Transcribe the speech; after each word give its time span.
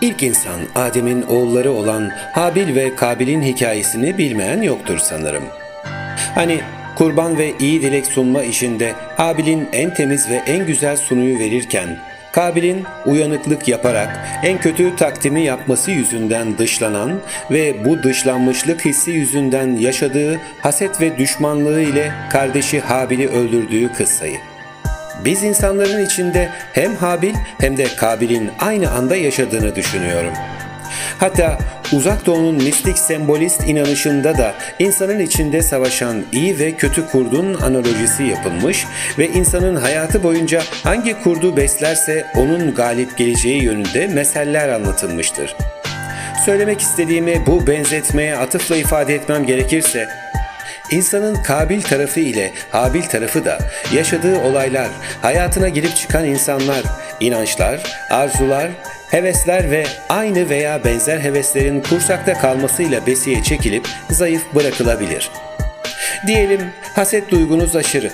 İlk 0.00 0.22
insan 0.22 0.60
Adem'in 0.74 1.22
oğulları 1.22 1.72
olan 1.72 2.10
Habil 2.32 2.74
ve 2.74 2.94
Kabil'in 2.94 3.42
hikayesini 3.42 4.18
bilmeyen 4.18 4.62
yoktur 4.62 4.98
sanırım. 4.98 5.44
Hani 6.34 6.60
kurban 6.96 7.38
ve 7.38 7.52
iyi 7.60 7.82
dilek 7.82 8.06
sunma 8.06 8.42
işinde 8.42 8.92
Habil'in 9.16 9.68
en 9.72 9.94
temiz 9.94 10.30
ve 10.30 10.42
en 10.46 10.66
güzel 10.66 10.96
sunuyu 10.96 11.38
verirken 11.38 11.98
Kabil'in 12.32 12.84
uyanıklık 13.06 13.68
yaparak 13.68 14.40
en 14.44 14.60
kötü 14.60 14.96
takdimi 14.96 15.44
yapması 15.44 15.90
yüzünden 15.90 16.58
dışlanan 16.58 17.20
ve 17.50 17.84
bu 17.84 18.02
dışlanmışlık 18.02 18.84
hissi 18.84 19.10
yüzünden 19.10 19.76
yaşadığı 19.76 20.40
haset 20.60 21.00
ve 21.00 21.18
düşmanlığı 21.18 21.80
ile 21.80 22.12
kardeşi 22.30 22.80
Habil'i 22.80 23.28
öldürdüğü 23.28 23.92
kıssayı. 23.92 24.38
Biz 25.24 25.42
insanların 25.42 26.06
içinde 26.06 26.48
hem 26.72 26.96
Habil 26.96 27.34
hem 27.60 27.76
de 27.76 27.86
Kabil'in 27.96 28.50
aynı 28.58 28.90
anda 28.90 29.16
yaşadığını 29.16 29.76
düşünüyorum. 29.76 30.32
Hatta 31.18 31.58
Uzak 31.92 32.26
Doğu'nun 32.26 32.54
mistik 32.54 32.98
sembolist 32.98 33.68
inanışında 33.68 34.38
da 34.38 34.54
insanın 34.78 35.18
içinde 35.18 35.62
savaşan 35.62 36.24
iyi 36.32 36.58
ve 36.58 36.72
kötü 36.72 37.06
kurdun 37.06 37.54
analojisi 37.54 38.22
yapılmış 38.22 38.86
ve 39.18 39.28
insanın 39.28 39.76
hayatı 39.76 40.22
boyunca 40.22 40.62
hangi 40.84 41.22
kurdu 41.22 41.56
beslerse 41.56 42.26
onun 42.36 42.74
galip 42.74 43.16
geleceği 43.16 43.62
yönünde 43.62 44.06
meseller 44.06 44.68
anlatılmıştır. 44.68 45.56
Söylemek 46.44 46.80
istediğimi 46.80 47.46
bu 47.46 47.66
benzetmeye 47.66 48.36
atıfla 48.36 48.76
ifade 48.76 49.14
etmem 49.14 49.46
gerekirse 49.46 50.08
İnsanın 50.90 51.34
Kabil 51.34 51.82
tarafı 51.82 52.20
ile 52.20 52.52
Habil 52.70 53.02
tarafı 53.02 53.44
da 53.44 53.58
yaşadığı 53.94 54.40
olaylar, 54.40 54.88
hayatına 55.22 55.68
girip 55.68 55.96
çıkan 55.96 56.24
insanlar, 56.24 56.82
inançlar, 57.20 57.82
arzular, 58.10 58.70
hevesler 59.10 59.70
ve 59.70 59.86
aynı 60.08 60.48
veya 60.48 60.84
benzer 60.84 61.18
heveslerin 61.18 61.80
kursakta 61.80 62.34
kalmasıyla 62.34 63.06
besiye 63.06 63.42
çekilip 63.42 63.88
zayıf 64.10 64.54
bırakılabilir. 64.54 65.30
Diyelim 66.26 66.60
haset 66.94 67.30
duygunuz 67.30 67.76
aşırı. 67.76 68.10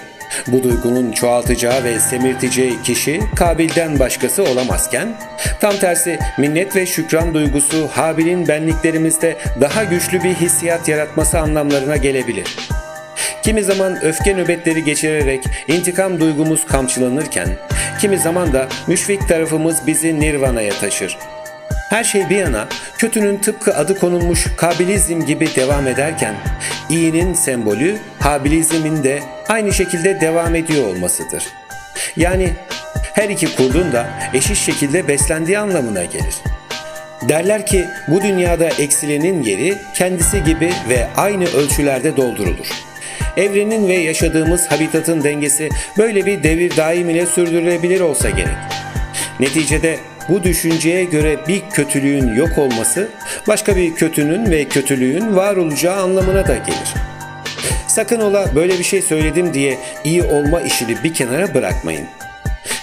Bu 0.46 0.62
duygunun 0.62 1.12
çoğaltacağı 1.12 1.84
ve 1.84 2.00
semirteceği 2.00 2.82
kişi 2.82 3.20
Kabil'den 3.36 3.98
başkası 3.98 4.44
olamazken, 4.44 5.08
tam 5.60 5.76
tersi 5.76 6.18
minnet 6.38 6.76
ve 6.76 6.86
şükran 6.86 7.34
duygusu 7.34 7.88
Habil'in 7.88 8.48
benliklerimizde 8.48 9.36
daha 9.60 9.84
güçlü 9.84 10.22
bir 10.22 10.34
hissiyat 10.34 10.88
yaratması 10.88 11.38
anlamlarına 11.38 11.96
gelebilir. 11.96 12.56
Kimi 13.42 13.62
zaman 13.62 14.04
öfke 14.04 14.36
nöbetleri 14.36 14.84
geçirerek 14.84 15.44
intikam 15.68 16.20
duygumuz 16.20 16.66
kamçılanırken, 16.66 17.48
kimi 18.00 18.18
zaman 18.18 18.52
da 18.52 18.68
müşfik 18.86 19.28
tarafımız 19.28 19.86
bizi 19.86 20.20
nirvanaya 20.20 20.72
taşır. 20.72 21.18
Her 21.92 22.04
şey 22.04 22.30
bir 22.30 22.36
yana 22.36 22.68
kötünün 22.98 23.38
tıpkı 23.38 23.74
adı 23.74 23.98
konulmuş 23.98 24.46
kabilizm 24.56 25.20
gibi 25.20 25.48
devam 25.56 25.86
ederken 25.86 26.34
iyinin 26.90 27.34
sembolü 27.34 27.96
habilizmin 28.20 29.04
de 29.04 29.22
aynı 29.48 29.72
şekilde 29.72 30.20
devam 30.20 30.54
ediyor 30.54 30.86
olmasıdır. 30.86 31.44
Yani 32.16 32.48
her 33.14 33.28
iki 33.28 33.56
kurdun 33.56 33.92
da 33.92 34.06
eşit 34.34 34.56
şekilde 34.56 35.08
beslendiği 35.08 35.58
anlamına 35.58 36.04
gelir. 36.04 36.34
Derler 37.28 37.66
ki 37.66 37.84
bu 38.08 38.22
dünyada 38.22 38.68
eksilenin 38.68 39.42
yeri 39.42 39.74
kendisi 39.94 40.44
gibi 40.44 40.72
ve 40.88 41.06
aynı 41.16 41.44
ölçülerde 41.44 42.16
doldurulur. 42.16 42.68
Evrenin 43.36 43.88
ve 43.88 43.94
yaşadığımız 43.94 44.66
habitatın 44.66 45.24
dengesi 45.24 45.68
böyle 45.98 46.26
bir 46.26 46.42
devir 46.42 46.76
daim 46.76 47.10
ile 47.10 47.26
sürdürülebilir 47.26 48.00
olsa 48.00 48.30
gerek. 48.30 48.56
Neticede 49.40 49.98
bu 50.28 50.42
düşünceye 50.42 51.04
göre 51.04 51.38
bir 51.48 51.62
kötülüğün 51.70 52.34
yok 52.34 52.58
olması 52.58 53.08
başka 53.48 53.76
bir 53.76 53.94
kötünün 53.94 54.50
ve 54.50 54.64
kötülüğün 54.64 55.36
var 55.36 55.56
olacağı 55.56 56.02
anlamına 56.02 56.48
da 56.48 56.56
gelir. 56.56 56.94
Sakın 57.88 58.20
ola 58.20 58.54
böyle 58.54 58.78
bir 58.78 58.84
şey 58.84 59.02
söyledim 59.02 59.54
diye 59.54 59.78
iyi 60.04 60.22
olma 60.22 60.60
işini 60.60 61.04
bir 61.04 61.14
kenara 61.14 61.54
bırakmayın. 61.54 62.06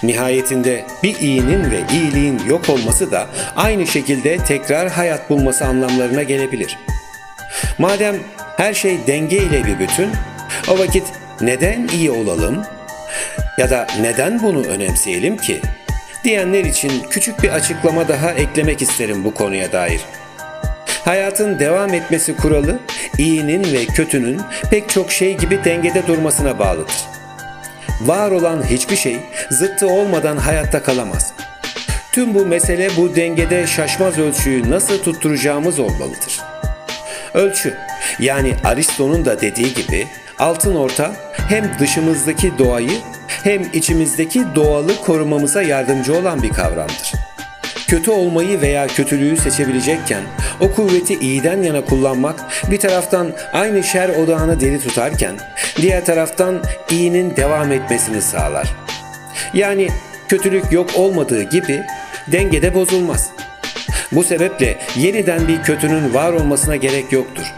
Nihayetinde 0.02 0.84
bir 1.02 1.20
iyinin 1.20 1.70
ve 1.70 1.80
iyiliğin 1.92 2.40
yok 2.48 2.68
olması 2.68 3.10
da 3.10 3.26
aynı 3.56 3.86
şekilde 3.86 4.36
tekrar 4.36 4.88
hayat 4.88 5.30
bulması 5.30 5.64
anlamlarına 5.64 6.22
gelebilir. 6.22 6.78
Madem 7.78 8.16
her 8.56 8.74
şey 8.74 8.98
denge 9.06 9.36
ile 9.36 9.64
bir 9.64 9.78
bütün, 9.78 10.10
o 10.70 10.78
vakit 10.78 11.04
neden 11.40 11.88
iyi 11.88 12.10
olalım? 12.10 12.62
Ya 13.58 13.70
da 13.70 13.86
neden 14.00 14.42
bunu 14.42 14.66
önemseyelim 14.66 15.36
ki? 15.36 15.60
Diyenler 16.24 16.64
için 16.64 16.92
küçük 17.10 17.42
bir 17.42 17.48
açıklama 17.48 18.08
daha 18.08 18.32
eklemek 18.32 18.82
isterim 18.82 19.24
bu 19.24 19.34
konuya 19.34 19.72
dair. 19.72 20.00
Hayatın 21.04 21.58
devam 21.58 21.94
etmesi 21.94 22.36
kuralı 22.36 22.78
iyinin 23.18 23.72
ve 23.72 23.86
kötünün 23.86 24.40
pek 24.70 24.88
çok 24.88 25.12
şey 25.12 25.36
gibi 25.36 25.64
dengede 25.64 26.06
durmasına 26.06 26.58
bağlıdır. 26.58 27.06
Var 28.00 28.30
olan 28.30 28.62
hiçbir 28.62 28.96
şey 28.96 29.16
zıttı 29.50 29.88
olmadan 29.88 30.36
hayatta 30.36 30.82
kalamaz. 30.82 31.32
Tüm 32.12 32.34
bu 32.34 32.46
mesele 32.46 32.90
bu 32.96 33.16
dengede 33.16 33.66
şaşmaz 33.66 34.18
ölçüyü 34.18 34.70
nasıl 34.70 35.02
tutturacağımız 35.02 35.78
olmalıdır. 35.78 36.40
Ölçü 37.34 37.74
yani 38.18 38.54
Aristo'nun 38.64 39.24
da 39.24 39.40
dediği 39.40 39.74
gibi 39.74 40.06
altın 40.38 40.74
orta 40.74 41.12
hem 41.48 41.78
dışımızdaki 41.78 42.58
doğayı 42.58 42.98
hem 43.44 43.62
içimizdeki 43.72 44.44
doğalı 44.54 44.96
korumamıza 44.96 45.62
yardımcı 45.62 46.18
olan 46.18 46.42
bir 46.42 46.50
kavramdır. 46.50 47.12
Kötü 47.86 48.10
olmayı 48.10 48.60
veya 48.60 48.86
kötülüğü 48.86 49.36
seçebilecekken 49.36 50.22
o 50.60 50.72
kuvveti 50.72 51.14
iyiden 51.14 51.62
yana 51.62 51.84
kullanmak 51.84 52.40
bir 52.70 52.78
taraftan 52.78 53.32
aynı 53.52 53.82
şer 53.82 54.08
odağını 54.08 54.60
deli 54.60 54.80
tutarken 54.80 55.36
diğer 55.76 56.04
taraftan 56.04 56.62
iyinin 56.90 57.36
devam 57.36 57.72
etmesini 57.72 58.22
sağlar. 58.22 58.74
Yani 59.54 59.88
kötülük 60.28 60.72
yok 60.72 60.90
olmadığı 60.96 61.42
gibi 61.42 61.82
dengede 62.32 62.74
bozulmaz. 62.74 63.30
Bu 64.12 64.24
sebeple 64.24 64.78
yeniden 64.96 65.48
bir 65.48 65.62
kötünün 65.62 66.14
var 66.14 66.32
olmasına 66.32 66.76
gerek 66.76 67.12
yoktur. 67.12 67.54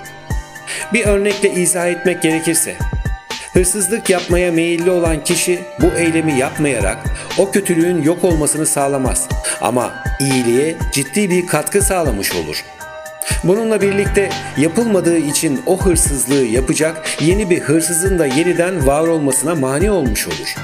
Bir 0.92 1.06
örnekle 1.06 1.50
izah 1.50 1.88
etmek 1.88 2.22
gerekirse, 2.22 2.74
hırsızlık 3.52 4.10
yapmaya 4.10 4.52
meyilli 4.52 4.90
olan 4.90 5.24
kişi 5.24 5.60
bu 5.80 5.86
eylemi 5.98 6.38
yapmayarak 6.38 6.98
o 7.38 7.50
kötülüğün 7.50 8.02
yok 8.02 8.24
olmasını 8.24 8.66
sağlamaz 8.66 9.28
ama 9.60 10.04
iyiliğe 10.20 10.76
ciddi 10.92 11.30
bir 11.30 11.46
katkı 11.46 11.82
sağlamış 11.82 12.32
olur. 12.34 12.64
Bununla 13.44 13.80
birlikte 13.80 14.30
yapılmadığı 14.56 15.18
için 15.18 15.62
o 15.66 15.80
hırsızlığı 15.80 16.44
yapacak 16.44 16.96
yeni 17.20 17.50
bir 17.50 17.60
hırsızın 17.60 18.18
da 18.18 18.26
yeniden 18.26 18.86
var 18.86 19.08
olmasına 19.08 19.54
mani 19.54 19.90
olmuş 19.90 20.26
olur. 20.26 20.54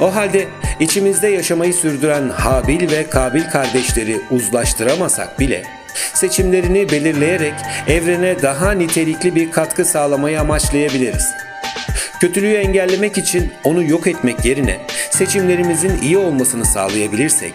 O 0.00 0.14
halde 0.14 0.48
içimizde 0.80 1.28
yaşamayı 1.28 1.74
sürdüren 1.74 2.28
Habil 2.28 2.90
ve 2.90 3.10
Kabil 3.10 3.44
kardeşleri 3.44 4.20
uzlaştıramasak 4.30 5.40
bile 5.40 5.62
seçimlerini 6.14 6.90
belirleyerek 6.90 7.54
evrene 7.88 8.42
daha 8.42 8.72
nitelikli 8.72 9.34
bir 9.34 9.50
katkı 9.50 9.84
sağlamayı 9.84 10.40
amaçlayabiliriz. 10.40 11.49
Kötülüğü 12.20 12.54
engellemek 12.54 13.18
için 13.18 13.52
onu 13.64 13.84
yok 13.84 14.06
etmek 14.06 14.44
yerine 14.44 14.80
seçimlerimizin 15.10 16.02
iyi 16.02 16.18
olmasını 16.18 16.64
sağlayabilirsek, 16.64 17.52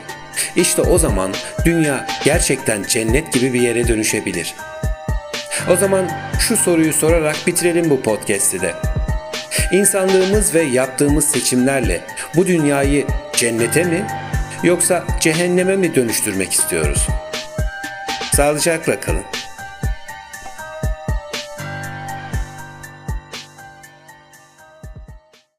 işte 0.56 0.82
o 0.82 0.98
zaman 0.98 1.34
dünya 1.66 2.08
gerçekten 2.24 2.84
cennet 2.84 3.34
gibi 3.34 3.54
bir 3.54 3.62
yere 3.62 3.88
dönüşebilir. 3.88 4.56
O 5.72 5.76
zaman 5.76 6.10
şu 6.40 6.58
soruyu 6.58 6.94
sorarak 6.94 7.36
bitirelim 7.48 7.90
bu 7.90 8.02
podcast'i 8.02 8.62
de. 8.62 8.74
İnsanlığımız 9.72 10.54
ve 10.54 10.62
yaptığımız 10.62 11.26
seçimlerle 11.26 12.02
bu 12.36 12.48
dünyayı 12.48 13.08
cennete 13.38 13.84
mi 13.84 14.08
yoksa 14.64 15.04
cehenneme 15.22 15.76
mi 15.76 15.96
dönüştürmek 15.96 16.54
istiyoruz? 16.54 17.08
Sağlıcakla 18.36 19.00
kalın. 19.00 19.35